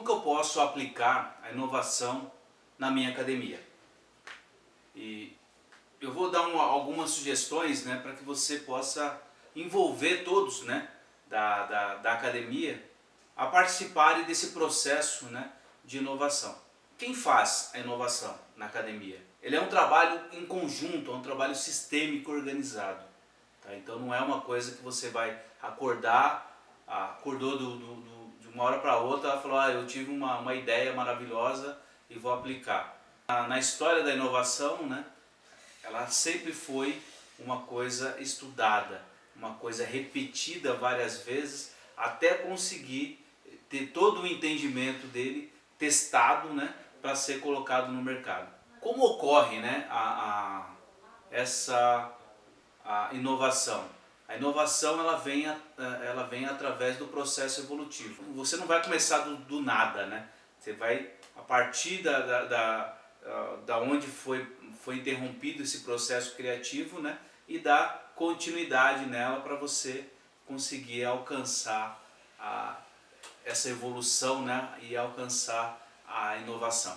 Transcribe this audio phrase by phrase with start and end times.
[0.00, 2.32] Como que eu posso aplicar a inovação
[2.78, 3.62] na minha academia?
[4.96, 5.36] E
[6.00, 9.20] eu vou dar uma, algumas sugestões né, para que você possa
[9.54, 10.88] envolver todos né,
[11.28, 12.82] da, da, da academia
[13.36, 15.52] a participarem desse processo né,
[15.84, 16.56] de inovação.
[16.96, 19.22] Quem faz a inovação na academia?
[19.42, 23.04] Ele é um trabalho em conjunto, é um trabalho sistêmico organizado.
[23.60, 23.76] Tá?
[23.76, 28.19] Então não é uma coisa que você vai acordar, acordou do, do, do,
[28.54, 31.78] uma hora para outra e falou, ah, eu tive uma, uma ideia maravilhosa
[32.08, 32.96] e vou aplicar.
[33.28, 35.04] Na, na história da inovação, né,
[35.82, 37.00] ela sempre foi
[37.38, 39.02] uma coisa estudada,
[39.34, 43.24] uma coisa repetida várias vezes até conseguir
[43.68, 48.48] ter todo o entendimento dele testado né, para ser colocado no mercado.
[48.80, 50.70] Como ocorre né, a, a
[51.30, 52.10] essa
[52.84, 53.99] a inovação?
[54.30, 55.44] A inovação ela vem,
[55.76, 58.22] ela vem através do processo evolutivo.
[58.34, 60.28] Você não vai começar do, do nada, né?
[60.56, 62.96] Você vai, a partir da, da, da,
[63.66, 64.46] da onde foi,
[64.84, 67.18] foi interrompido esse processo criativo, né?
[67.48, 70.08] E dar continuidade nela para você
[70.46, 72.00] conseguir alcançar
[72.38, 72.76] a,
[73.44, 74.78] essa evolução né?
[74.82, 76.96] e alcançar a inovação.